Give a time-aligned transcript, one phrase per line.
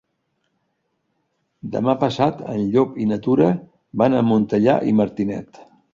[1.75, 3.51] Demà passat en Llop i na Tura
[4.03, 5.63] van a Montellà i Martinet.